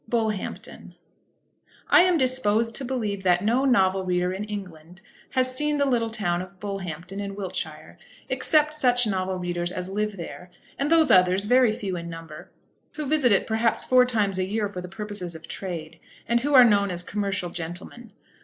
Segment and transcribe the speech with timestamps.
[1.91, 4.99] I am disposed to believe that no novel reader in England
[5.33, 10.17] has seen the little town of Bullhampton, in Wiltshire, except such novel readers as live
[10.17, 12.49] there, and those others, very few in number,
[12.93, 16.55] who visit it perhaps four times a year for the purposes of trade, and who
[16.55, 18.11] are known as commercial gentlemen.